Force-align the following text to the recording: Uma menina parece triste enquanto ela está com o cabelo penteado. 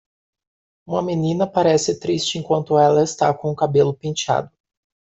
Uma 0.87 1.03
menina 1.03 1.45
parece 1.45 1.99
triste 1.99 2.35
enquanto 2.39 2.79
ela 2.79 3.03
está 3.03 3.31
com 3.35 3.51
o 3.51 3.55
cabelo 3.55 3.93
penteado. 3.93 4.49